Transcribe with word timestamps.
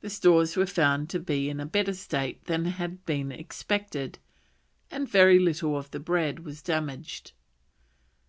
The 0.00 0.10
stores 0.10 0.56
were 0.56 0.64
found 0.64 1.10
to 1.10 1.18
be 1.18 1.50
in 1.50 1.58
a 1.58 1.66
better 1.66 1.92
state 1.92 2.44
than 2.44 2.66
had 2.66 3.04
been 3.04 3.32
expected, 3.32 4.20
and 4.92 5.08
very 5.08 5.40
little 5.40 5.76
of 5.76 5.90
the 5.90 5.98
bread 5.98 6.44
was 6.44 6.62
damaged. 6.62 7.32